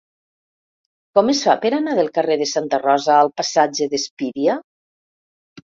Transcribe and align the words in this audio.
Com 1.19 1.29
es 1.33 1.41
fa 1.49 1.55
per 1.65 1.73
anar 1.79 1.95
del 2.01 2.11
carrer 2.17 2.39
de 2.43 2.49
Santa 2.55 2.81
Rosa 2.87 3.17
al 3.19 3.33
passatge 3.43 3.91
d'Espíria? 3.95 4.59